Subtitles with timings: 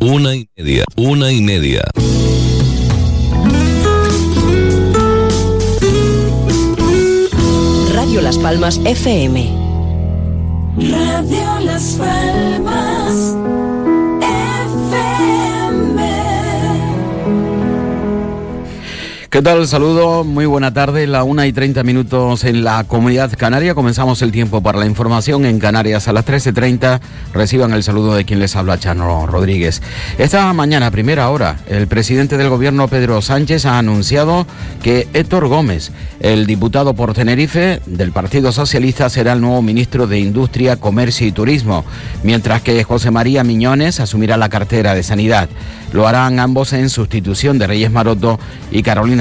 [0.00, 1.82] Una y media, una y media.
[7.92, 9.50] Radio Las Palmas FM.
[10.76, 12.87] Radio Las Palmas
[19.30, 19.68] ¿Qué tal?
[19.68, 23.74] Saludo, muy buena tarde, la una y 30 minutos en la comunidad canaria.
[23.74, 26.98] Comenzamos el tiempo para la información en Canarias a las 13.30.
[27.34, 29.82] Reciban el saludo de quien les habla, Chano Rodríguez.
[30.16, 34.46] Esta mañana, primera hora, el presidente del gobierno, Pedro Sánchez, ha anunciado
[34.82, 40.20] que Héctor Gómez, el diputado por Tenerife del Partido Socialista, será el nuevo ministro de
[40.20, 41.84] Industria, Comercio y Turismo,
[42.22, 45.50] mientras que José María Miñones asumirá la cartera de Sanidad.
[45.92, 48.38] Lo harán ambos en sustitución de Reyes Maroto
[48.70, 49.17] y Carolina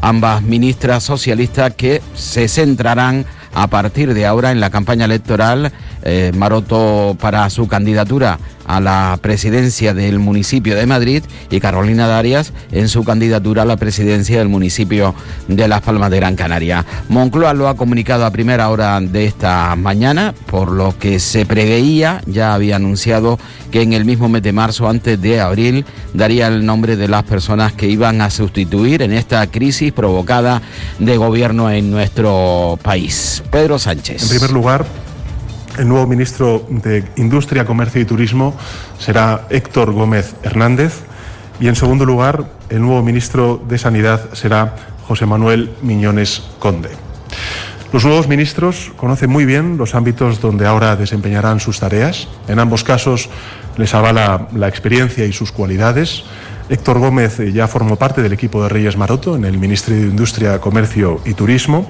[0.00, 3.24] Ambas ministras socialistas que se centrarán
[3.54, 5.72] a partir de ahora en la campaña electoral.
[6.02, 12.52] Eh, Maroto para su candidatura a la presidencia del municipio de Madrid y Carolina Darias
[12.70, 15.14] en su candidatura a la presidencia del municipio
[15.48, 16.84] de Las Palmas de Gran Canaria.
[17.08, 22.22] Moncloa lo ha comunicado a primera hora de esta mañana, por lo que se preveía,
[22.26, 23.38] ya había anunciado
[23.70, 27.24] que en el mismo mes de marzo, antes de abril, daría el nombre de las
[27.24, 30.62] personas que iban a sustituir en esta crisis provocada
[30.98, 33.42] de gobierno en nuestro país.
[33.50, 34.22] Pedro Sánchez.
[34.22, 34.84] En primer lugar,
[35.78, 38.54] el nuevo ministro de Industria, Comercio y Turismo
[38.98, 41.02] será Héctor Gómez Hernández
[41.60, 44.74] y en segundo lugar, el nuevo ministro de Sanidad será
[45.06, 46.90] José Manuel Miñones Conde.
[47.92, 52.26] Los nuevos ministros conocen muy bien los ámbitos donde ahora desempeñarán sus tareas.
[52.48, 53.28] En ambos casos
[53.76, 56.24] les avala la experiencia y sus cualidades.
[56.68, 60.58] Héctor Gómez ya formó parte del equipo de Reyes Maroto en el Ministerio de Industria,
[60.58, 61.86] Comercio y Turismo.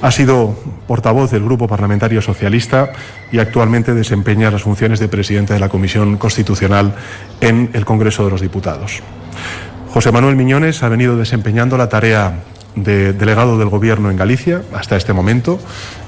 [0.00, 0.54] Ha sido
[0.86, 2.92] portavoz del Grupo Parlamentario Socialista
[3.32, 6.94] y actualmente desempeña las funciones de presidente de la Comisión Constitucional
[7.40, 9.02] en el Congreso de los Diputados.
[9.90, 14.96] José Manuel Miñones ha venido desempeñando la tarea de delegado del Gobierno en Galicia hasta
[14.96, 15.58] este momento.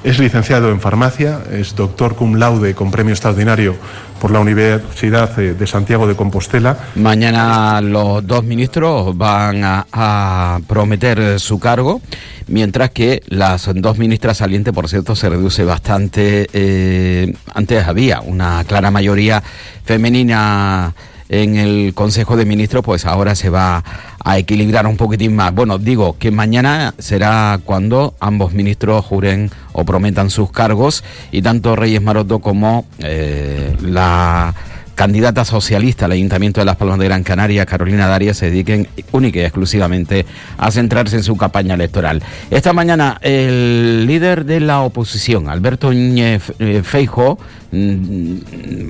[0.03, 3.75] Es licenciado en farmacia, es doctor cum laude con premio extraordinario
[4.19, 6.77] por la Universidad eh, de Santiago de Compostela.
[6.95, 12.01] Mañana los dos ministros van a, prometer su cargo,
[12.47, 16.47] mientras que las dos ministras salientes, por cierto, se reduce bastante.
[16.53, 19.43] eh, antes había una clara mayoría
[19.83, 20.93] femenina
[21.31, 23.83] en el Consejo de Ministros, pues ahora se va
[24.23, 25.55] a equilibrar un poquitín más.
[25.55, 31.77] Bueno, digo que mañana será cuando ambos ministros juren o prometan sus cargos y tanto
[31.77, 34.53] Reyes Maroto como eh, la
[35.01, 39.39] candidata socialista al Ayuntamiento de Las Palmas de Gran Canaria, Carolina Darias, se dediquen única
[39.39, 40.27] y exclusivamente
[40.59, 42.21] a centrarse en su campaña electoral.
[42.51, 47.39] Esta mañana el líder de la oposición, Alberto Núñez eh, Feijóo,
[47.71, 48.35] mm,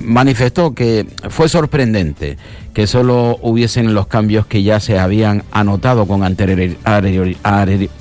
[0.04, 2.36] manifestó que fue sorprendente
[2.74, 6.20] que solo hubiesen los cambios que ya se habían anotado con,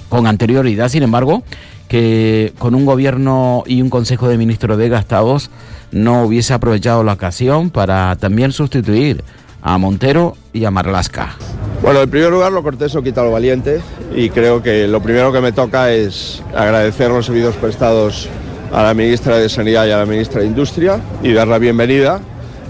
[0.09, 0.89] con anterioridad.
[0.89, 1.43] Sin embargo,
[1.87, 5.49] que con un gobierno y un consejo de ministros desgastados
[5.91, 9.23] no hubiese aprovechado la ocasión para también sustituir
[9.61, 11.35] a Montero y a Marlasca.
[11.81, 13.81] Bueno, en primer lugar, lo cortés no quita lo valiente
[14.15, 18.29] y creo que lo primero que me toca es agradecer los servicios prestados
[18.71, 22.19] a la ministra de Sanidad y a la ministra de Industria y dar la bienvenida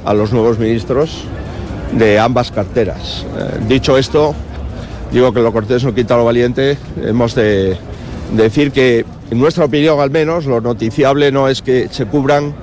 [0.06, 1.26] a los nuevos ministros
[1.94, 3.26] de ambas carteras.
[3.38, 4.34] Eh, dicho esto,
[5.12, 7.78] digo que lo cortés no quita lo valiente, hemos de
[8.36, 12.54] decir que, en nuestra opinión al menos, lo noticiable no es que se cubran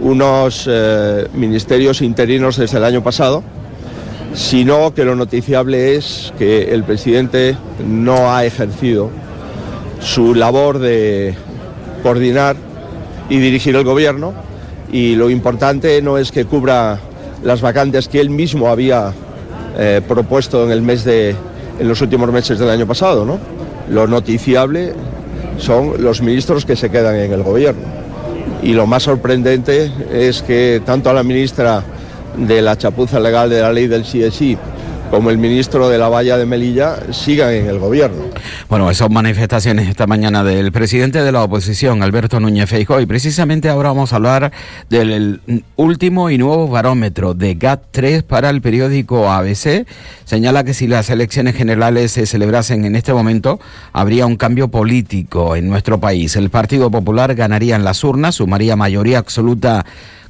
[0.00, 3.42] unos eh, ministerios interinos desde el año pasado,
[4.34, 7.56] sino que lo noticiable es que el presidente
[7.86, 9.10] no ha ejercido
[10.00, 11.34] su labor de
[12.02, 12.56] coordinar
[13.28, 14.34] y dirigir el gobierno
[14.92, 17.00] y lo importante no es que cubra
[17.42, 19.12] las vacantes que él mismo había
[19.78, 21.34] eh, propuesto en el mes de
[21.78, 23.38] en los últimos meses del año pasado, ¿no?
[23.90, 24.94] Lo noticiable
[25.58, 27.95] son los ministros que se quedan en el gobierno.
[28.66, 31.84] Y lo más sorprendente es que tanto a la ministra
[32.36, 34.58] de la chapuza legal de la ley del CSI
[35.10, 38.24] como el ministro de la Valla de Melilla sigan en el gobierno.
[38.68, 43.68] Bueno, esas manifestaciones esta mañana del presidente de la oposición, Alberto Núñez Feijóo, y precisamente
[43.68, 44.52] ahora vamos a hablar
[44.90, 45.40] del
[45.76, 49.86] último y nuevo barómetro de GAT3 para el periódico ABC.
[50.24, 53.60] Señala que si las elecciones generales se celebrasen en este momento,
[53.92, 56.36] habría un cambio político en nuestro país.
[56.36, 59.84] El Partido Popular ganaría en las urnas, sumaría mayoría absoluta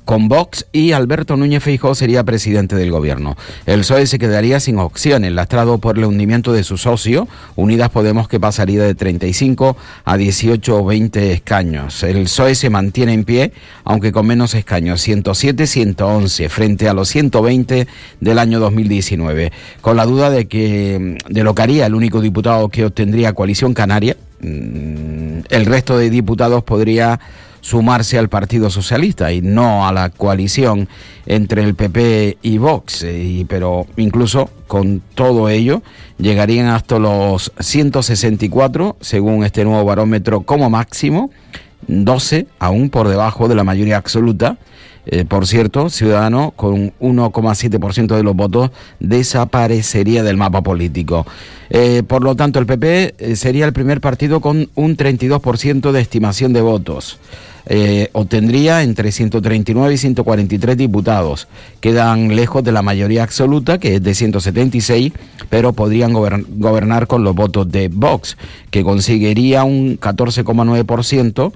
[0.06, 3.36] con Vox y Alberto Núñez Feijóo sería presidente del gobierno.
[3.66, 7.26] El PSOE se quedaría sin opciones, lastrado por el hundimiento de su socio,
[7.56, 12.04] Unidas Podemos que pasaría de 35 a 18 o 20 escaños.
[12.04, 17.08] El PSOE se mantiene en pie, aunque con menos escaños, 107, 111 frente a los
[17.08, 17.88] 120
[18.20, 19.50] del año 2019,
[19.80, 23.74] con la duda de que de lo que haría el único diputado que obtendría coalición
[23.74, 27.18] canaria, mm, el resto de diputados podría
[27.66, 30.88] sumarse al Partido Socialista y no a la coalición
[31.26, 33.02] entre el PP y Vox.
[33.02, 35.82] Y, pero incluso con todo ello
[36.16, 41.32] llegarían hasta los 164, según este nuevo barómetro, como máximo,
[41.88, 44.58] 12 aún por debajo de la mayoría absoluta.
[45.08, 48.70] Eh, por cierto, Ciudadano, con 1,7% de los votos,
[49.00, 51.26] desaparecería del mapa político.
[51.70, 56.00] Eh, por lo tanto, el PP eh, sería el primer partido con un 32% de
[56.00, 57.18] estimación de votos
[57.66, 61.48] eh, obtendría entre 139 y 143 diputados.
[61.80, 65.12] Quedan lejos de la mayoría absoluta, que es de 176,
[65.50, 68.36] pero podrían gobernar con los votos de Vox,
[68.70, 71.52] que conseguiría un 14,9%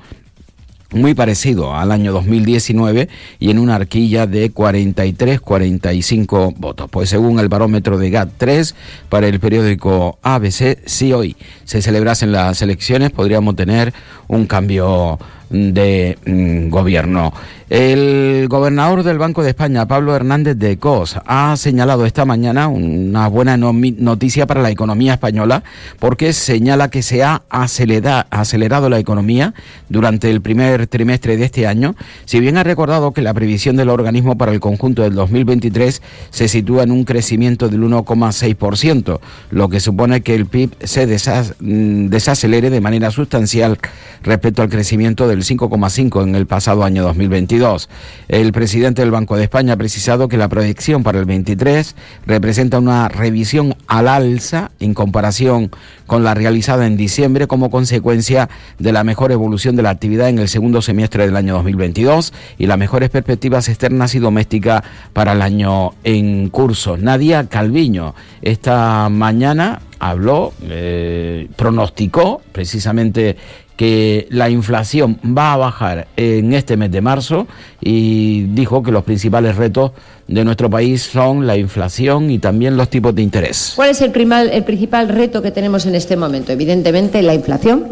[0.92, 3.08] muy parecido al año 2019
[3.38, 6.90] y en una arquilla de 43-45 votos.
[6.90, 8.74] Pues según el barómetro de GAT3
[9.08, 13.92] para el periódico ABC, si hoy se celebrasen las elecciones podríamos tener
[14.26, 15.18] un cambio
[15.50, 17.32] de mm, gobierno.
[17.70, 23.28] El gobernador del Banco de España, Pablo Hernández de Cos, ha señalado esta mañana una
[23.28, 25.62] buena noticia para la economía española
[26.00, 29.54] porque señala que se ha acelerado la economía
[29.88, 31.94] durante el primer trimestre de este año,
[32.24, 36.48] si bien ha recordado que la previsión del organismo para el conjunto del 2023 se
[36.48, 39.20] sitúa en un crecimiento del 1,6%,
[39.52, 43.78] lo que supone que el PIB se mm, desacelere de manera sustancial
[44.24, 47.88] respecto al crecimiento del 5,5 en el pasado año 2022.
[48.28, 51.96] El presidente del Banco de España ha precisado que la proyección para el 23
[52.26, 55.70] representa una revisión al alza en comparación
[56.06, 58.48] con la realizada en diciembre como consecuencia
[58.78, 62.66] de la mejor evolución de la actividad en el segundo semestre del año 2022 y
[62.66, 64.82] las mejores perspectivas externas y domésticas
[65.12, 66.96] para el año en curso.
[66.96, 73.36] Nadia Calviño esta mañana habló, eh, pronosticó precisamente
[73.80, 77.46] que la inflación va a bajar en este mes de marzo
[77.80, 79.92] y dijo que los principales retos
[80.28, 83.72] de nuestro país son la inflación y también los tipos de interés.
[83.76, 84.12] ¿Cuál es el,
[84.52, 86.52] el principal reto que tenemos en este momento?
[86.52, 87.86] Evidentemente la inflación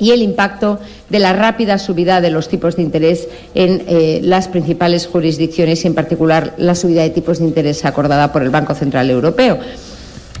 [0.00, 4.48] y el impacto de la rápida subida de los tipos de interés en eh, las
[4.48, 8.74] principales jurisdicciones y en particular la subida de tipos de interés acordada por el Banco
[8.74, 9.60] Central Europeo.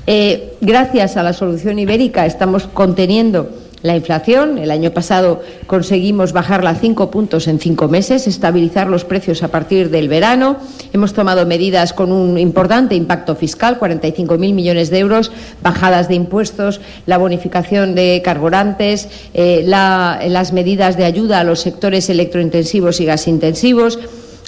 [0.08, 4.56] Eh, gracias a la solución ibérica estamos conteniendo la inflación.
[4.56, 9.90] El año pasado conseguimos bajarla cinco puntos en cinco meses, estabilizar los precios a partir
[9.90, 10.56] del verano.
[10.94, 15.32] Hemos tomado medidas con un importante impacto fiscal, 45.000 millones de euros,
[15.62, 22.08] bajadas de impuestos, la bonificación de carburantes, eh, las medidas de ayuda a los sectores
[22.08, 23.98] electrointensivos y gasintensivos,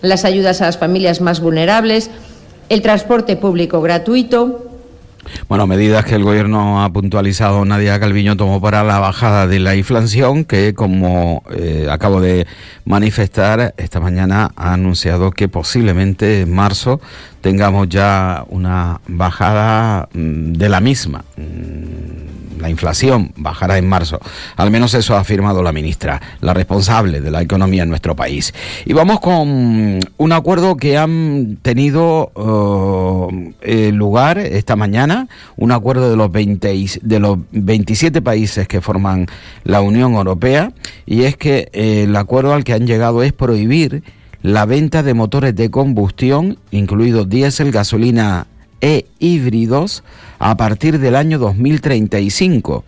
[0.00, 2.11] las ayudas a las familias más vulnerables,
[2.71, 4.75] el transporte público gratuito
[5.49, 9.76] bueno, medidas que el gobierno ha puntualizado, Nadia Calviño tomó para la bajada de la
[9.76, 12.47] inflación, que como eh, acabo de
[12.85, 17.00] manifestar esta mañana ha anunciado que posiblemente en marzo
[17.40, 21.25] tengamos ya una bajada mm, de la misma.
[21.37, 24.18] Mm, la inflación bajará en marzo.
[24.56, 28.54] Al menos eso ha afirmado la ministra, la responsable de la economía en nuestro país.
[28.85, 32.33] Y vamos con un acuerdo que han tenido
[33.62, 35.15] eh, lugar esta mañana,
[35.56, 39.26] un acuerdo de los, 20, de los 27 países que forman
[39.64, 40.73] la Unión Europea,
[41.06, 44.02] y es que eh, el acuerdo al que han llegado es prohibir
[44.42, 48.46] la venta de motores de combustión, incluidos diésel, gasolina
[48.80, 50.04] e híbridos
[50.38, 52.85] a partir del año 2035.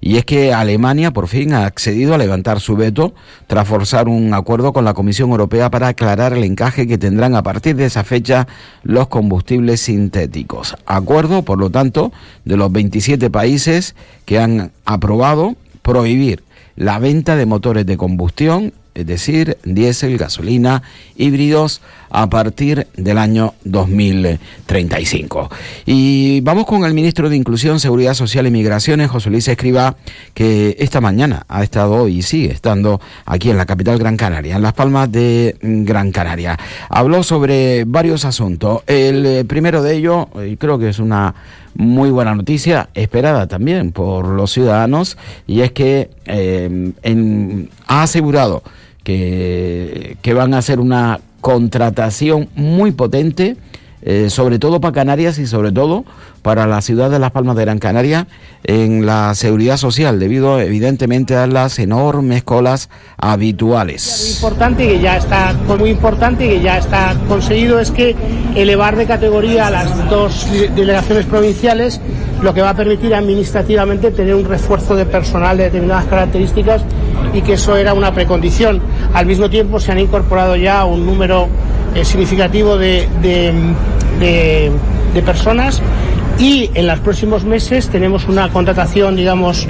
[0.00, 3.14] Y es que Alemania por fin ha accedido a levantar su veto
[3.46, 7.42] tras forzar un acuerdo con la Comisión Europea para aclarar el encaje que tendrán a
[7.42, 8.46] partir de esa fecha
[8.82, 10.76] los combustibles sintéticos.
[10.86, 12.12] Acuerdo, por lo tanto,
[12.44, 16.42] de los 27 países que han aprobado prohibir
[16.76, 20.82] la venta de motores de combustión es decir, diésel, gasolina,
[21.16, 25.50] híbridos, a partir del año 2035.
[25.84, 29.96] Y vamos con el ministro de Inclusión, Seguridad Social y Migraciones, José Luis Escriba,
[30.34, 34.62] que esta mañana ha estado y sigue estando aquí en la capital Gran Canaria, en
[34.62, 36.58] Las Palmas de Gran Canaria.
[36.88, 38.82] Habló sobre varios asuntos.
[38.86, 40.26] El eh, primero de ellos,
[40.58, 41.34] creo que es una
[41.74, 48.62] muy buena noticia, esperada también por los ciudadanos, y es que eh, en- ha asegurado
[49.06, 53.56] que, que van a hacer una contratación muy potente,
[54.02, 56.04] eh, sobre todo para Canarias y sobre todo
[56.42, 58.26] para la ciudad de Las Palmas de Gran Canaria
[58.64, 64.36] en la seguridad social, debido evidentemente a las enormes colas habituales.
[64.42, 68.14] importante que ya está muy importante que ya está conseguido es que
[68.56, 72.00] elevar de categoría a las dos de- delegaciones provinciales
[72.42, 76.82] lo que va a permitir administrativamente tener un refuerzo de personal de determinadas características
[77.32, 78.80] y que eso era una precondición.
[79.14, 81.48] Al mismo tiempo se han incorporado ya un número
[81.94, 83.52] eh, significativo de, de-
[84.20, 84.70] de-
[85.14, 85.80] de personas
[86.38, 89.66] y en los próximos meses tenemos una contratación, digamos,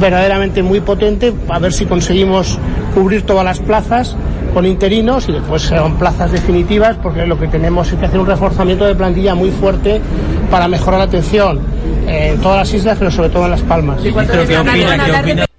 [0.00, 2.58] verdaderamente muy potente, a ver si conseguimos
[2.94, 4.16] cubrir todas las plazas
[4.54, 8.26] con interinos y después serán plazas definitivas, porque lo que tenemos es que hacer un
[8.26, 10.00] reforzamiento de plantilla muy fuerte
[10.50, 11.60] para mejorar la atención
[12.06, 14.02] eh, en todas las islas, pero sobre todo en Las Palmas.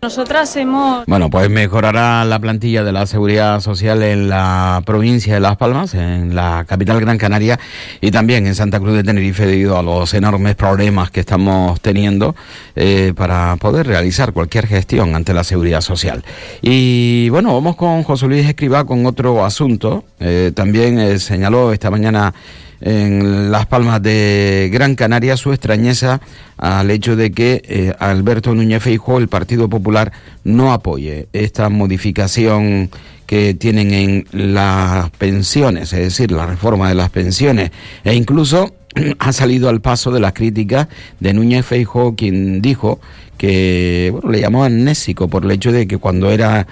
[0.02, 5.42] Nosotras hemos Bueno, pues mejorará la plantilla de la seguridad social en la provincia de
[5.42, 7.60] Las Palmas, en la capital Gran Canaria
[8.00, 12.34] y también en Santa Cruz de Tenerife debido a los enormes problemas que estamos teniendo
[12.78, 16.24] eh, para poder realizar cualquier gestión ante la seguridad social.
[16.62, 20.06] Y bueno, vamos con José Luis Escribá con otro asunto.
[20.22, 22.34] Eh, también eh, señaló esta mañana
[22.82, 26.22] en Las Palmas de Gran Canaria su extrañeza
[26.58, 30.12] al hecho de que eh, Alberto Núñez Feijóo, el Partido Popular,
[30.44, 32.90] no apoye esta modificación
[33.26, 37.72] que tienen en las pensiones, es decir, la reforma de las pensiones,
[38.04, 38.74] e incluso
[39.20, 40.88] ha salido al paso de las críticas
[41.20, 43.00] de Núñez Feijóo, quien dijo
[43.38, 46.68] que, bueno, le llamó amnésico por el hecho de que cuando era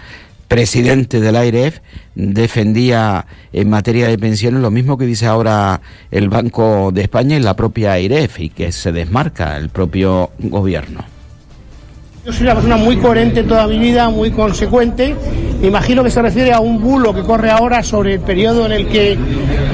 [0.48, 1.80] presidente del AIREF
[2.16, 7.40] defendía en materia de pensiones lo mismo que dice ahora el Banco de España y
[7.40, 11.02] la propia AIREF y que se desmarca el propio gobierno.
[12.26, 15.16] Yo soy una persona muy coherente en toda mi vida, muy consecuente.
[15.62, 18.88] Imagino que se refiere a un bulo que corre ahora sobre el periodo en el
[18.90, 19.18] que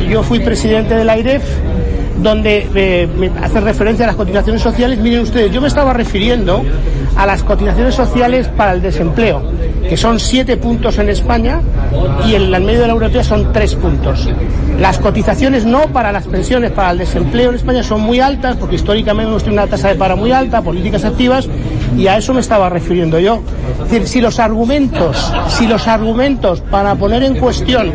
[0.08, 1.44] yo fui presidente del AIREF,
[2.18, 5.00] donde eh, hace referencia a las cotizaciones sociales.
[5.00, 6.64] Miren ustedes, yo me estaba refiriendo
[7.16, 9.44] a las cotizaciones sociales para el desempleo,
[9.88, 11.62] que son siete puntos en España
[12.26, 14.28] y en el medio de la europea son tres puntos.
[14.80, 18.76] Las cotizaciones no para las pensiones, para el desempleo en España son muy altas, porque
[18.76, 21.48] históricamente hemos tenido una tasa de paro muy alta, políticas activas,
[21.98, 23.42] y a eso me estaba refiriendo yo.
[23.84, 27.92] Es decir, si los argumentos, si los argumentos para poner en cuestión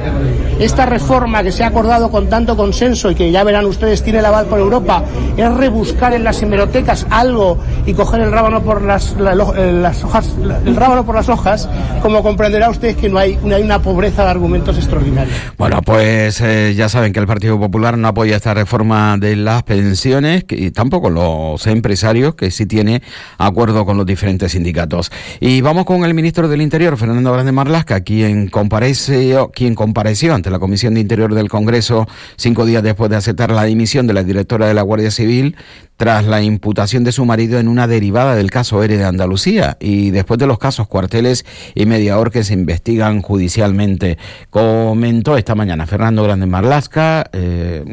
[0.59, 4.19] esta reforma que se ha acordado con tanto consenso y que ya verán ustedes tiene
[4.19, 5.05] el aval por Europa,
[5.37, 9.15] es rebuscar en las hemerotecas algo y coger el rábano por las,
[9.57, 11.69] eh, las hojas, el rábano por las hojas,
[12.03, 15.37] como comprenderá usted que no hay, no hay una pobreza de argumentos extraordinarios.
[15.57, 19.63] Bueno, pues eh, ya saben que el Partido Popular no apoya esta reforma de las
[19.63, 23.03] pensiones y tampoco los empresarios, que sí tiene
[23.39, 25.11] acuerdo con los diferentes sindicatos.
[25.41, 30.51] Y vamos con el ministro del Interior, Fernando Grande Marlasca, quien compareció, quien compareció ante
[30.51, 34.25] la Comisión de Interior del Congreso cinco días después de aceptar la dimisión de la
[34.25, 35.57] directora de la Guardia Civil
[35.99, 40.11] tras la imputación de su marido en una derivada del caso ERE de Andalucía y
[40.11, 44.17] después de los casos Cuarteles y Mediador que se investigan judicialmente.
[44.49, 47.85] Comentó esta mañana Fernando Grande Marlasca eh,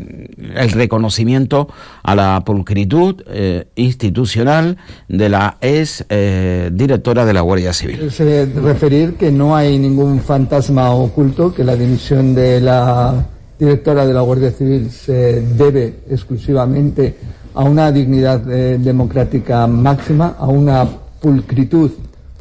[0.56, 1.68] el reconocimiento
[2.04, 8.00] a la pulcritud eh, institucional de la ex eh, directora de la Guardia Civil.
[8.02, 13.26] Es eh, referir que no hay ningún fantasma oculto, que la dimisión de la
[13.58, 17.16] directora de la Guardia Civil se debe exclusivamente
[17.56, 20.86] a una dignidad eh, democrática máxima, a una
[21.22, 21.90] pulcritud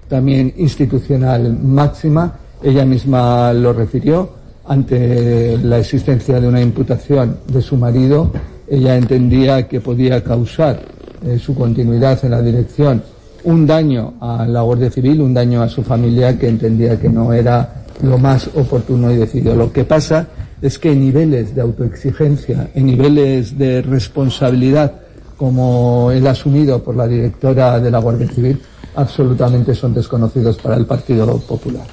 [0.09, 2.33] también institucional máxima.
[2.63, 4.29] Ella misma lo refirió
[4.67, 8.31] ante la existencia de una imputación de su marido.
[8.69, 10.81] Ella entendía que podía causar
[11.25, 13.03] eh, su continuidad en la dirección
[13.45, 17.33] un daño a la Guardia Civil, un daño a su familia que entendía que no
[17.33, 19.55] era lo más oportuno y decidido.
[19.55, 20.27] Lo que pasa
[20.61, 25.04] es que en niveles de autoexigencia, en niveles de responsabilidad
[25.37, 28.61] como el asumido por la directora de la Guardia Civil,
[28.97, 31.87] absolutamente son desconocidos para el Partido Popular.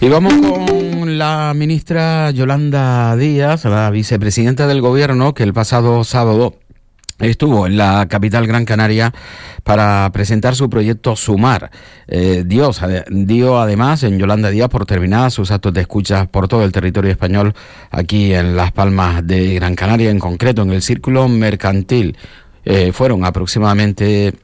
[0.00, 6.54] Y vamos con la ministra Yolanda Díaz, la vicepresidenta del Gobierno, que el pasado sábado
[7.20, 9.12] estuvo en la capital Gran Canaria
[9.62, 11.70] para presentar su proyecto Sumar.
[12.08, 16.64] Eh, Dios dio además en Yolanda Díaz por terminar sus actos de escucha por todo
[16.64, 17.54] el territorio español,
[17.90, 22.16] aquí en Las Palmas de Gran Canaria, en concreto en el Círculo Mercantil.
[22.64, 24.34] Eh, fueron aproximadamente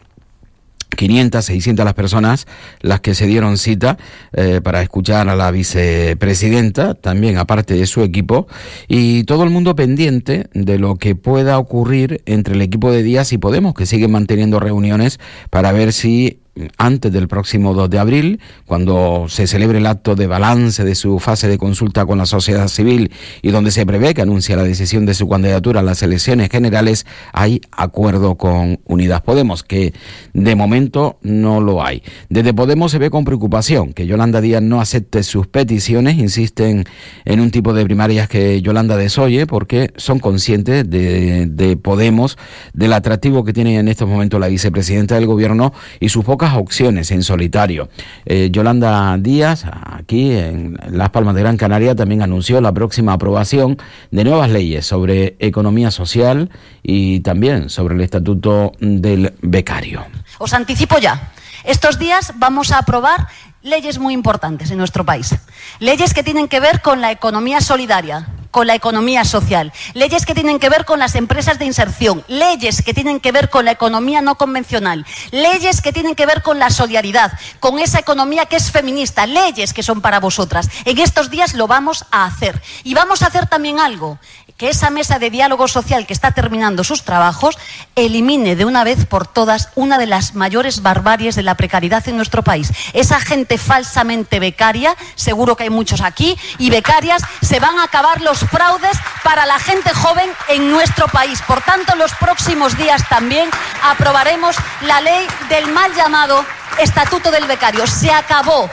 [0.97, 2.47] 500, 600 las personas
[2.81, 3.97] las que se dieron cita
[4.33, 8.47] eh, para escuchar a la vicepresidenta, también aparte de su equipo,
[8.89, 13.33] y todo el mundo pendiente de lo que pueda ocurrir entre el equipo de Díaz
[13.33, 16.41] y Podemos, que siguen manteniendo reuniones para ver si
[16.79, 21.19] antes del próximo 2 de abril, cuando se celebre el acto de balance de su
[21.19, 25.07] fase de consulta con la sociedad civil y donde se prevé que anuncia la decisión
[25.07, 29.95] de su candidatura a las elecciones generales, hay acuerdo con Unidas Podemos, que
[30.33, 32.03] de momento no lo hay.
[32.29, 36.85] Desde Podemos se ve con preocupación que Yolanda Díaz no acepte sus peticiones, insisten
[37.25, 42.37] en un tipo de primarias que Yolanda desoye porque son conscientes de, de Podemos,
[42.73, 47.11] del atractivo que tiene en estos momentos la vicepresidenta del gobierno y sus pocas opciones
[47.11, 47.89] en solitario.
[48.25, 53.79] Eh, Yolanda Díaz, aquí en Las Palmas de Gran Canaria, también anunció la próxima aprobación
[54.11, 56.51] de nuevas leyes sobre economía social
[56.83, 60.05] y también sobre el estatuto del becario.
[60.39, 61.33] Os anticipo ya.
[61.65, 63.29] Estos días vamos a aprobar
[63.63, 65.35] leyes muy importantes en nuestro país.
[65.79, 70.35] Leyes que tienen que ver con la economía solidaria, con la economía social, leyes que
[70.35, 73.71] tienen que ver con las empresas de inserción, leyes que tienen que ver con la
[73.71, 78.57] economía no convencional, leyes que tienen que ver con la solidaridad, con esa economía que
[78.57, 80.69] es feminista, leyes que son para vosotras.
[80.85, 82.61] En estos días lo vamos a hacer.
[82.83, 84.19] Y vamos a hacer también algo
[84.61, 87.57] que esa mesa de diálogo social que está terminando sus trabajos
[87.97, 92.19] elimine de una vez por todas una de las mayores barbaries de la precariedad en
[92.19, 92.71] nuestro país.
[92.93, 98.21] Esa gente falsamente becaria, seguro que hay muchos aquí, y becarias, se van a acabar
[98.21, 101.41] los fraudes para la gente joven en nuestro país.
[101.47, 103.49] Por tanto, los próximos días también
[103.83, 106.45] aprobaremos la ley del mal llamado
[106.79, 107.87] Estatuto del Becario.
[107.87, 108.69] Se acabó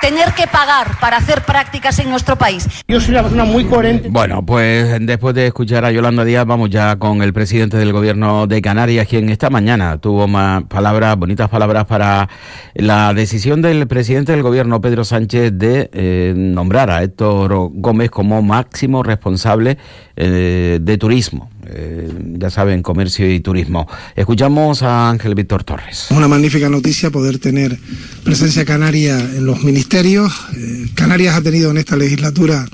[0.00, 2.68] tener que pagar para hacer prácticas en nuestro país.
[2.88, 4.08] Yo soy una persona muy coherente.
[4.10, 8.46] Bueno, pues después de escuchar a Yolanda Díaz, vamos ya con el presidente del gobierno
[8.46, 12.28] de Canarias, quien esta mañana tuvo más palabras, bonitas palabras para
[12.74, 18.42] la decisión del presidente del gobierno, Pedro Sánchez, de eh, nombrar a Héctor Gómez como
[18.42, 19.78] máximo responsable
[20.16, 21.50] eh, de turismo.
[21.66, 23.88] Eh, ya saben, comercio y turismo.
[24.16, 26.08] Escuchamos a Ángel Víctor Torres.
[26.10, 27.78] Una magnífica noticia poder tener
[28.22, 30.32] presencia canaria en los ministerios.
[30.56, 32.66] Eh, Canarias ha tenido en esta legislatura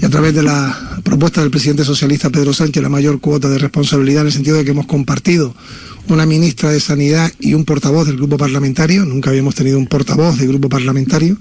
[0.00, 3.58] y a través de la propuesta del presidente socialista Pedro Sánchez la mayor cuota de
[3.58, 5.54] responsabilidad en el sentido de que hemos compartido
[6.08, 9.04] una ministra de Sanidad y un portavoz del grupo parlamentario.
[9.04, 11.36] Nunca habíamos tenido un portavoz del grupo parlamentario.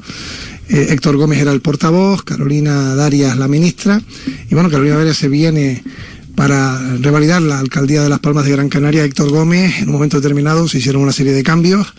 [0.68, 4.02] Eh, Héctor Gómez era el portavoz, Carolina Darias la ministra.
[4.50, 5.84] Y bueno, Carolina Darias se viene
[6.36, 10.18] para revalidar la alcaldía de Las Palmas de Gran Canaria, Héctor Gómez, en un momento
[10.18, 11.94] determinado se hicieron una serie de cambios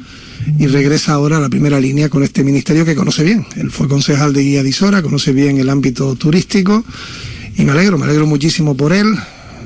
[0.59, 3.47] y regresa ahora a la primera línea con este ministerio que conoce bien.
[3.57, 6.85] Él fue concejal de Guía de Isora, conoce bien el ámbito turístico
[7.57, 9.07] y me alegro, me alegro muchísimo por él,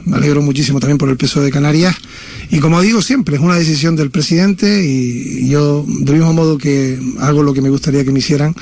[0.06, 1.96] me alegro muchísimo también por el peso de Canarias
[2.50, 6.98] y como digo siempre, es una decisión del presidente y yo, del mismo modo que
[7.20, 8.56] hago lo que me gustaría que me hicieran,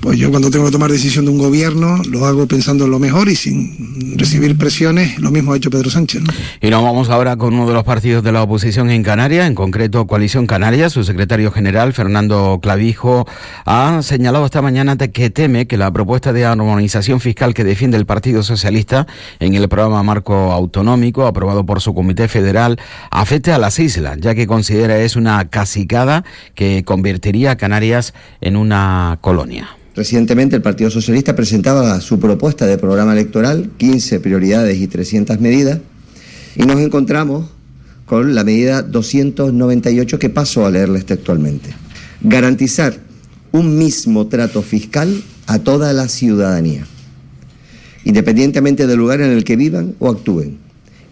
[0.00, 2.98] pues yo cuando tengo que tomar decisión de un gobierno lo hago pensando en lo
[2.98, 6.22] mejor y sin recibir presiones, lo mismo ha hecho Pedro Sánchez.
[6.60, 9.54] Y nos vamos ahora con uno de los partidos de la oposición en Canarias, en
[9.54, 10.90] concreto Coalición Canaria.
[10.90, 13.26] Su secretario general, Fernando Clavijo,
[13.64, 18.06] ha señalado esta mañana que teme que la propuesta de armonización fiscal que defiende el
[18.06, 19.06] Partido Socialista
[19.40, 22.78] en el programa Marco Autonómico, aprobado por su Comité Federal,
[23.10, 28.56] afecte a las islas, ya que considera es una casicada que convertiría a Canarias en
[28.56, 29.78] una colonia.
[29.98, 35.80] Recientemente el Partido Socialista presentaba su propuesta de programa electoral, 15 prioridades y 300 medidas,
[36.54, 37.50] y nos encontramos
[38.06, 41.70] con la medida 298 que paso a leerles textualmente.
[42.20, 42.96] Garantizar
[43.50, 46.86] un mismo trato fiscal a toda la ciudadanía,
[48.04, 50.58] independientemente del lugar en el que vivan o actúen.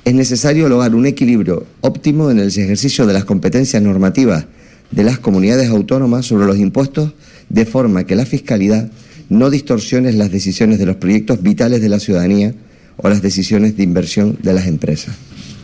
[0.05, 4.47] Es necesario lograr un equilibrio óptimo en el ejercicio de las competencias normativas
[4.93, 7.11] de las comunidades autónomas sobre los impuestos
[7.49, 8.91] de forma que la fiscalidad
[9.29, 12.55] no distorsione las decisiones de los proyectos vitales de la ciudadanía
[12.97, 15.15] o las decisiones de inversión de las empresas.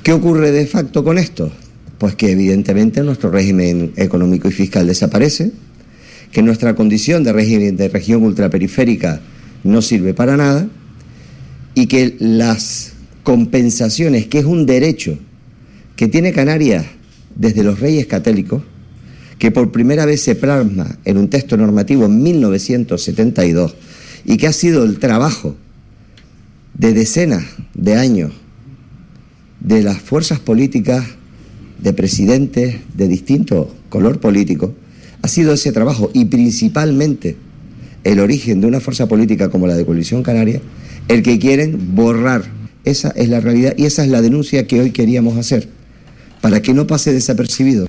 [0.03, 1.51] ¿Qué ocurre de facto con esto?
[1.99, 5.53] Pues que evidentemente nuestro régimen económico y fiscal desaparece,
[6.33, 9.21] que nuestra condición de de región ultraperiférica
[9.64, 10.66] no sirve para nada
[11.75, 15.18] y que las compensaciones, que es un derecho
[15.95, 16.85] que tiene Canarias
[17.37, 18.62] desde los reyes católicos,
[19.42, 23.74] que por primera vez se plasma en un texto normativo en 1972
[24.24, 25.57] y que ha sido el trabajo
[26.74, 27.42] de decenas
[27.74, 28.31] de años
[29.59, 31.05] de las fuerzas políticas,
[31.81, 34.74] de presidentes de distinto color político,
[35.22, 37.35] ha sido ese trabajo y principalmente
[38.05, 40.61] el origen de una fuerza política como la de Coalición Canaria,
[41.09, 42.44] el que quieren borrar.
[42.85, 45.68] Esa es la realidad y esa es la denuncia que hoy queríamos hacer,
[46.40, 47.88] para que no pase desapercibido.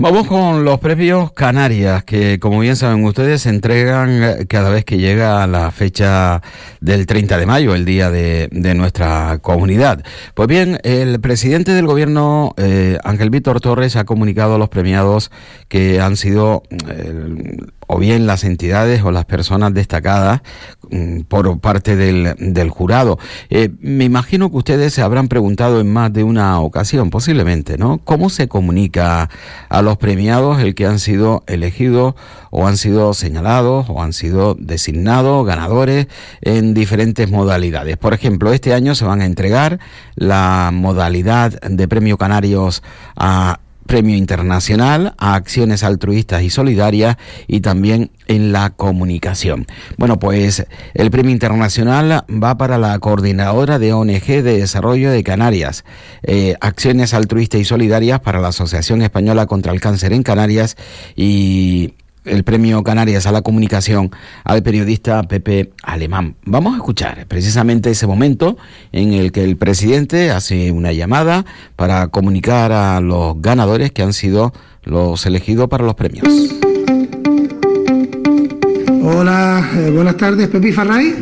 [0.00, 4.98] Vamos con los premios Canarias, que como bien saben ustedes, se entregan cada vez que
[4.98, 6.40] llega la fecha
[6.80, 10.04] del 30 de mayo, el día de, de nuestra comunidad.
[10.34, 15.32] Pues bien, el presidente del gobierno, eh, Ángel Víctor Torres, ha comunicado a los premiados
[15.66, 17.56] que han sido eh,
[17.88, 20.42] o bien las entidades o las personas destacadas
[20.90, 23.18] mm, por parte del, del jurado.
[23.50, 27.98] Eh, me imagino que ustedes se habrán preguntado en más de una ocasión, posiblemente, ¿no?
[27.98, 29.30] ¿Cómo se comunica
[29.68, 32.14] a los premiados el que han sido elegidos
[32.50, 36.08] o han sido señalados o han sido designados ganadores
[36.42, 37.96] en diferentes modalidades?
[37.96, 39.80] Por ejemplo, este año se van a entregar
[40.14, 42.82] la modalidad de Premio Canarios
[43.16, 47.16] a Premio Internacional a Acciones Altruistas y Solidarias
[47.48, 49.66] y también en la comunicación.
[49.96, 55.84] Bueno, pues el Premio Internacional va para la coordinadora de ONG de Desarrollo de Canarias,
[56.22, 60.76] eh, Acciones Altruistas y Solidarias para la Asociación Española contra el Cáncer en Canarias
[61.16, 61.94] y
[62.28, 64.10] el premio Canarias a la comunicación
[64.44, 66.36] al periodista Pepe Alemán.
[66.44, 68.56] Vamos a escuchar precisamente ese momento
[68.92, 71.44] en el que el presidente hace una llamada
[71.76, 74.52] para comunicar a los ganadores que han sido
[74.84, 76.26] los elegidos para los premios.
[79.02, 81.14] Hola, eh, buenas tardes, Pepi Farray.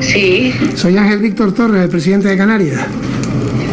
[0.00, 0.52] Sí.
[0.74, 2.80] Soy Ángel Víctor Torres, el presidente de Canarias.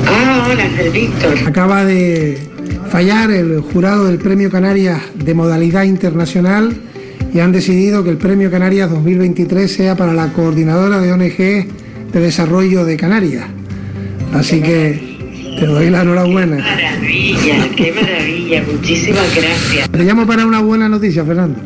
[0.08, 1.38] Ah, hola, Ángel Víctor.
[1.48, 2.51] Acaba de
[2.92, 6.76] fallar el jurado del Premio Canarias de modalidad internacional
[7.34, 12.20] y han decidido que el Premio Canarias 2023 sea para la coordinadora de ONG de
[12.20, 13.46] desarrollo de Canarias.
[14.34, 15.18] Así que
[15.58, 16.58] te doy la enhorabuena.
[16.58, 18.62] Maravilla, qué maravilla.
[18.70, 19.90] Muchísimas gracias.
[19.90, 21.60] Te llamo para una buena noticia, Fernando.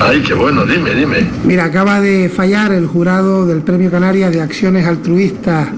[0.00, 1.18] Ay, qué bueno, dime, dime.
[1.44, 5.68] Mira, acaba de fallar el jurado del Premio Canarias de Acciones Altruistas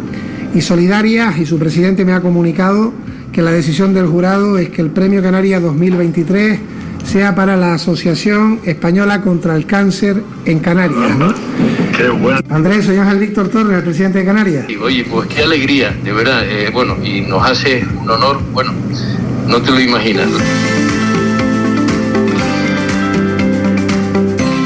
[0.54, 2.92] y Solidarias y su presidente me ha comunicado
[3.38, 6.58] que la decisión del jurado es que el Premio Canarias 2023
[7.04, 11.16] sea para la Asociación Española contra el Cáncer en Canarias.
[11.16, 11.32] ¿no?
[11.96, 12.40] Qué bueno.
[12.50, 14.68] Andrés, soy Ángel Víctor Torres, el presidente de Canarias.
[14.68, 16.42] Y, Oye, pues qué alegría, de verdad.
[16.48, 18.72] eh, bueno, y nos hace un honor, bueno,
[19.46, 20.26] no te lo imaginas.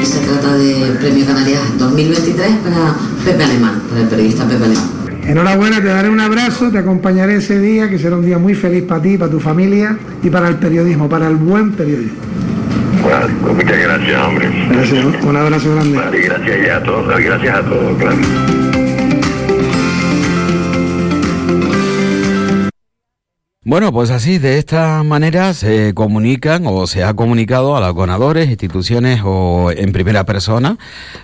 [0.02, 5.01] Se trata de Premio Canarias 2023 para Pepe Alemán, para el periodista Pepe Alemán.
[5.26, 8.82] Enhorabuena, te daré un abrazo, te acompañaré ese día, que será un día muy feliz
[8.85, 12.18] para ti, para tu familia y para el periodismo, para el buen periodismo.
[13.02, 14.48] Bueno, pues muchas gracias, hombre.
[14.70, 15.96] Gracias, un abrazo grande.
[15.96, 18.71] Vale, gracias ya a todos, gracias a todos, claro.
[23.64, 28.48] Bueno, pues así, de esta manera se comunican o se ha comunicado a los ganadores,
[28.51, 30.79] instituciones o en primera persona,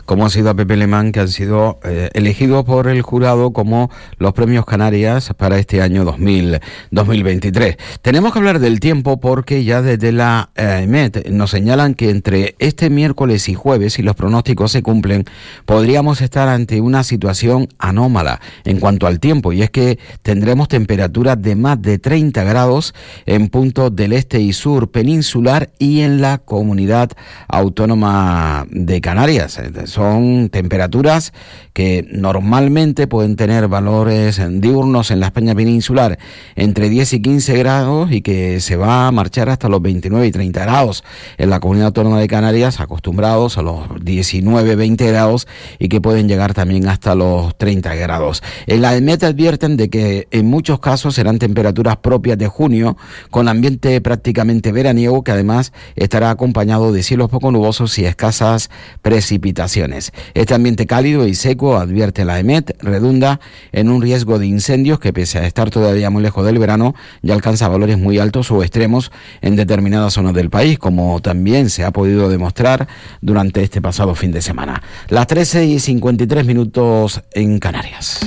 [0.05, 3.90] como ha sido a Pepe Lemán, que han sido eh, elegidos por el jurado como
[4.18, 6.61] los premios Canarias para este año 2000,
[6.92, 7.77] 2023.
[8.03, 12.55] Tenemos que hablar del tiempo porque ya desde la eh, EMET nos señalan que entre
[12.61, 15.24] este miércoles y jueves, si los pronósticos se cumplen,
[15.66, 21.42] podríamos estar ante una situación anómala en cuanto al tiempo, y es que tendremos temperaturas
[21.42, 22.94] de más de 30 grados
[23.26, 27.10] en puntos del este y sur peninsular y en la comunidad
[27.48, 29.58] autónoma de Canarias.
[29.58, 31.32] Eh, Son temperaturas
[31.72, 36.18] que normalmente pueden tener valores diurnos en la España peninsular
[36.56, 40.32] entre 10 y 15 grados y que se va a marchar hasta los 29 y
[40.32, 41.04] 30 grados.
[41.36, 45.46] En la comunidad autónoma de Canarias acostumbrados a los 19, 20 grados
[45.78, 48.42] y que pueden llegar también hasta los 30 grados.
[48.66, 52.96] En la EMET advierten de que en muchos casos serán temperaturas propias de junio,
[53.31, 58.70] con ambiente prácticamente veraniego que además estará acompañado de cielos poco nubosos y escasas
[59.02, 60.12] precipitaciones.
[60.35, 63.40] Este ambiente cálido y seco, advierte la EMET, redunda
[63.72, 67.35] en un riesgo de incendios que pese a estar todavía muy lejos del verano, ya
[67.35, 71.92] alcanza valores muy altos o extremos en determinadas zonas del país, como también se ha
[71.92, 72.88] podido demostrar
[73.20, 74.83] durante este pasado fin de semana.
[75.09, 78.20] Las 13 y 53 minutos en Canarias.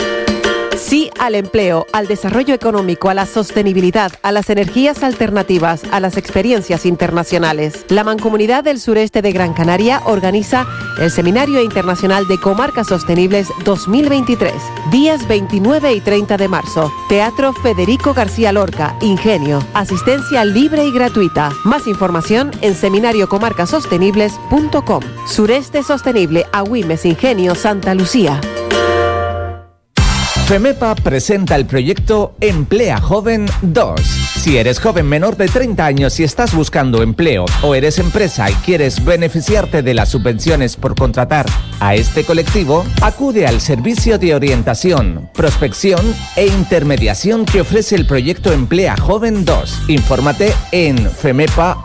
[1.22, 6.84] Al empleo, al desarrollo económico, a la sostenibilidad, a las energías alternativas, a las experiencias
[6.84, 7.86] internacionales.
[7.90, 10.66] La Mancomunidad del Sureste de Gran Canaria organiza
[11.00, 14.52] el Seminario Internacional de Comarcas Sostenibles 2023,
[14.90, 16.92] días 29 y 30 de marzo.
[17.08, 19.60] Teatro Federico García Lorca, Ingenio.
[19.76, 21.52] Asistencia libre y gratuita.
[21.66, 25.04] Más información en seminariocomarcasostenibles.com.
[25.28, 28.42] Sureste Sostenible, Agüimes Ingenio, Santa Lucía.
[30.48, 34.02] FEMEPA presenta el proyecto Emplea Joven 2.
[34.02, 38.54] Si eres joven menor de 30 años y estás buscando empleo o eres empresa y
[38.56, 41.46] quieres beneficiarte de las subvenciones por contratar
[41.80, 48.52] a este colectivo, acude al servicio de orientación, prospección e intermediación que ofrece el proyecto
[48.52, 49.90] Emplea Joven 2.
[49.90, 51.82] Infórmate en femepa.org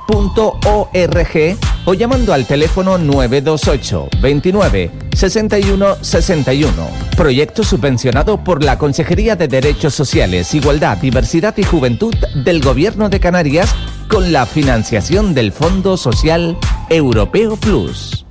[1.85, 6.73] o llamando al teléfono 928 29 61 61.
[7.17, 13.19] Proyecto subvencionado por la Consejería de Derechos Sociales, Igualdad, Diversidad y Juventud del Gobierno de
[13.19, 13.75] Canarias
[14.09, 16.59] con la financiación del Fondo Social
[16.91, 18.27] Europeo Plus.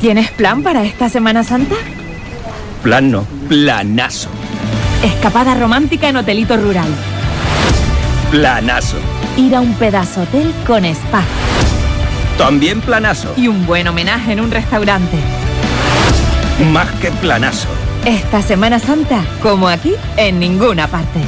[0.00, 1.76] ¿Tienes plan para esta Semana Santa?
[2.82, 4.30] Plan no, planazo.
[5.04, 6.88] Escapada romántica en Hotelito Rural.
[8.32, 8.96] Planazo.
[9.36, 11.22] Ir a un pedazo hotel con spa.
[12.36, 13.32] También planazo.
[13.36, 15.39] Y un buen homenaje en un restaurante.
[16.64, 17.68] Más que planazo.
[18.04, 21.20] Esta Semana Santa, como aquí, en ninguna parte.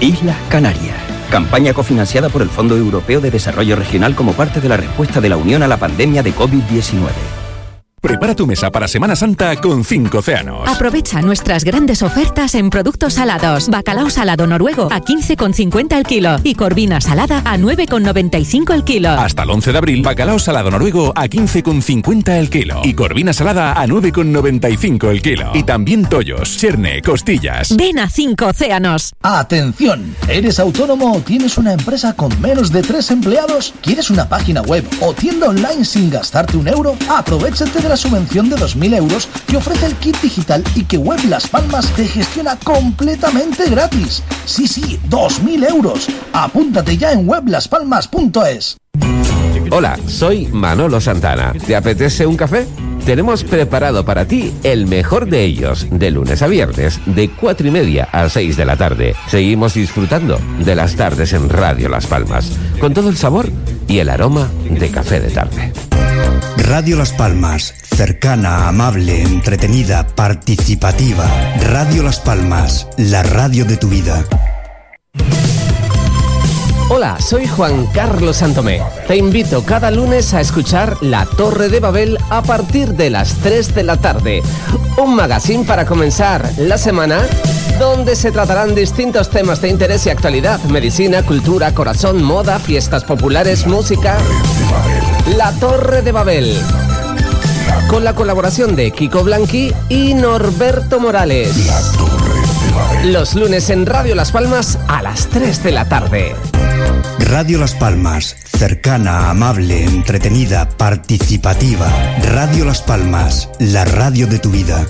[0.00, 0.96] Islas Canarias.
[1.28, 5.28] Campaña cofinanciada por el Fondo Europeo de Desarrollo Regional como parte de la respuesta de
[5.28, 7.35] la Unión a la pandemia de COVID-19.
[8.06, 10.68] Prepara tu mesa para Semana Santa con 5 océanos.
[10.68, 13.68] Aprovecha nuestras grandes ofertas en productos salados.
[13.68, 19.08] Bacalao salado noruego a 15,50 el kilo y corvina salada a 9,95 el kilo.
[19.10, 23.72] Hasta el 11 de abril, bacalao salado noruego a 15,50 el kilo y corvina salada
[23.72, 25.50] a 9,95 el kilo.
[25.54, 27.76] Y también tollos, cherne, costillas.
[27.76, 29.14] Ven a 5 océanos.
[29.20, 33.74] Atención, ¿eres autónomo o tienes una empresa con menos de 3 empleados?
[33.82, 36.94] ¿Quieres una página web o tienda online sin gastarte un euro?
[37.08, 41.20] Aprovechate de la subvención de 2.000 euros que ofrece el kit digital y que Web
[41.28, 44.22] Las Palmas te gestiona completamente gratis.
[44.44, 46.08] Sí, sí, 2.000 euros.
[46.32, 48.76] Apúntate ya en weblaspalmas.es.
[49.70, 51.52] Hola, soy Manolo Santana.
[51.66, 52.66] ¿Te apetece un café?
[53.04, 57.70] Tenemos preparado para ti el mejor de ellos, de lunes a viernes, de cuatro y
[57.70, 59.14] media a 6 de la tarde.
[59.28, 63.48] Seguimos disfrutando de las tardes en Radio Las Palmas, con todo el sabor
[63.86, 65.72] y el aroma de café de tarde.
[66.56, 71.24] Radio Las Palmas, cercana, amable, entretenida, participativa.
[71.60, 74.24] Radio Las Palmas, la radio de tu vida.
[76.88, 78.80] Hola, soy Juan Carlos Santomé.
[79.08, 83.74] Te invito cada lunes a escuchar La Torre de Babel a partir de las 3
[83.74, 84.40] de la tarde.
[84.96, 87.22] Un magazine para comenzar la semana
[87.80, 93.66] donde se tratarán distintos temas de interés y actualidad, medicina, cultura, corazón, moda, fiestas populares,
[93.66, 94.16] música.
[95.36, 96.56] La Torre de Babel.
[97.88, 101.50] Con la colaboración de Kiko Blanqui y Norberto Morales.
[103.06, 106.36] Los lunes en Radio Las Palmas a las 3 de la tarde.
[107.18, 111.90] Radio Las Palmas, cercana, amable, entretenida, participativa.
[112.22, 114.86] Radio Las Palmas, la radio de tu vida.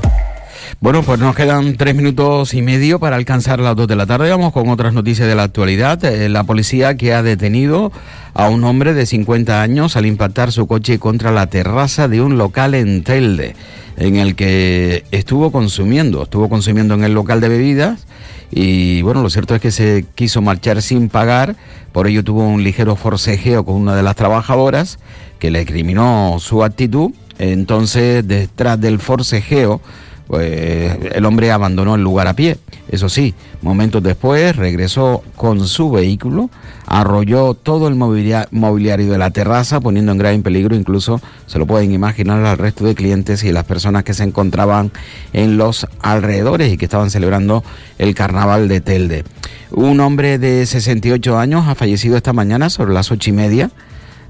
[0.80, 4.30] Bueno, pues nos quedan tres minutos y medio para alcanzar las dos de la tarde.
[4.30, 6.04] Vamos con otras noticias de la actualidad.
[6.04, 7.92] Eh, la policía que ha detenido
[8.34, 12.36] a un hombre de 50 años al impactar su coche contra la terraza de un
[12.36, 13.56] local en Telde,
[13.96, 18.06] en el que estuvo consumiendo, estuvo consumiendo en el local de bebidas
[18.50, 21.56] y bueno, lo cierto es que se quiso marchar sin pagar,
[21.92, 24.98] por ello tuvo un ligero forcejeo con una de las trabajadoras
[25.38, 27.12] que le criminó su actitud.
[27.38, 29.80] Entonces, detrás del forcejeo,
[30.26, 32.58] pues el hombre abandonó el lugar a pie.
[32.88, 36.50] Eso sí, momentos después regresó con su vehículo,
[36.86, 41.66] arrolló todo el mobilia- mobiliario de la terraza, poniendo en grave peligro, incluso se lo
[41.66, 44.92] pueden imaginar al resto de clientes y las personas que se encontraban
[45.32, 47.64] en los alrededores y que estaban celebrando
[47.98, 49.24] el carnaval de Telde.
[49.72, 53.70] Un hombre de 68 años ha fallecido esta mañana sobre las ocho y media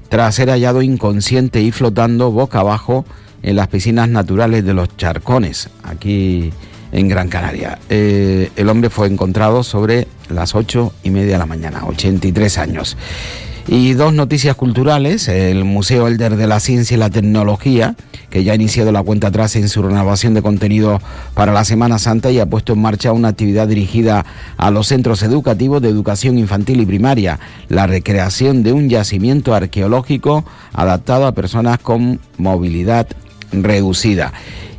[0.09, 3.05] tras ser hallado inconsciente y flotando boca abajo
[3.43, 6.51] en las piscinas naturales de los Charcones, aquí
[6.91, 7.79] en Gran Canaria.
[7.89, 12.97] Eh, el hombre fue encontrado sobre las ocho y media de la mañana, 83 años.
[13.69, 17.95] Y dos noticias culturales, el Museo Elder de la Ciencia y la Tecnología,
[18.29, 21.01] que ya ha iniciado la cuenta atrás en su renovación de contenido
[21.33, 25.21] para la Semana Santa y ha puesto en marcha una actividad dirigida a los centros
[25.21, 31.77] educativos de educación infantil y primaria, la recreación de un yacimiento arqueológico adaptado a personas
[31.79, 33.07] con movilidad
[33.51, 34.33] reducida.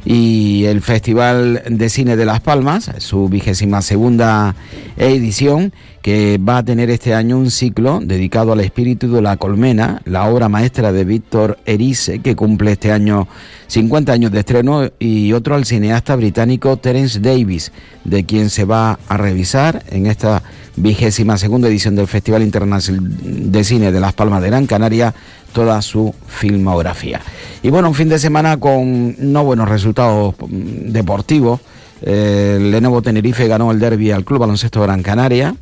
[0.04, 4.54] Y el Festival de Cine de Las Palmas, su vigésima segunda
[4.96, 10.00] edición, que va a tener este año un ciclo dedicado al espíritu de la colmena,
[10.06, 13.28] la obra maestra de Víctor Erice, que cumple este año
[13.66, 17.72] 50 años de estreno, y otro al cineasta británico Terence Davis,
[18.04, 20.42] de quien se va a revisar en esta
[20.80, 25.14] vigésima segunda edición del Festival Internacional de Cine de Las Palmas de Gran Canaria
[25.52, 27.20] toda su filmografía.
[27.62, 31.60] Y bueno, un fin de semana con no buenos resultados mm, deportivos
[32.02, 35.54] el Lenovo Tenerife ganó el derby al Club Baloncesto Gran Canaria,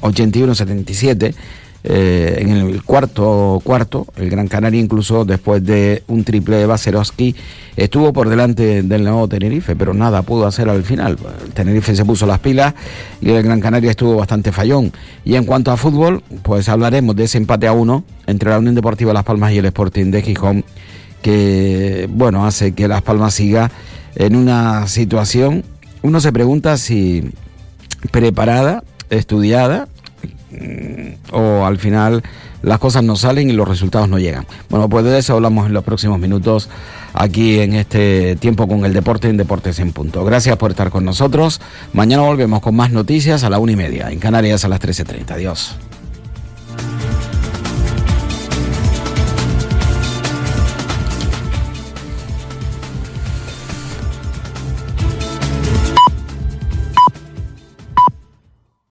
[0.00, 1.34] 81-77.
[1.90, 7.34] Eh, en el cuarto cuarto, el Gran Canaria incluso después de un triple de Baseroski
[7.76, 11.16] estuvo por delante del nuevo Tenerife, pero nada pudo hacer al final.
[11.46, 12.74] El Tenerife se puso las pilas
[13.22, 14.92] y el Gran Canaria estuvo bastante fallón.
[15.24, 18.74] Y en cuanto a fútbol, pues hablaremos de ese empate a uno entre la Unión
[18.74, 20.64] Deportiva Las Palmas y el Sporting de Gijón,
[21.22, 23.70] que bueno, hace que Las Palmas siga
[24.14, 25.64] en una situación,
[26.02, 27.30] uno se pregunta si
[28.10, 29.88] preparada, estudiada,
[31.32, 32.22] o al final
[32.62, 34.46] las cosas no salen y los resultados no llegan.
[34.68, 36.68] Bueno, pues de eso hablamos en los próximos minutos
[37.14, 40.24] aquí en este tiempo con el deporte en Deportes en Punto.
[40.24, 41.60] Gracias por estar con nosotros.
[41.92, 45.32] Mañana volvemos con más noticias a la una y media, en Canarias a las 13.30.
[45.32, 45.76] Adiós.